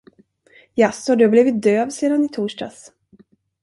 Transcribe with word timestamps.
Jaså, 0.75 1.15
du 1.15 1.23
har 1.23 1.31
blivit 1.31 1.63
döv 1.63 1.89
sedan 1.89 2.25
i 2.25 2.29
torsdags? 2.29 2.91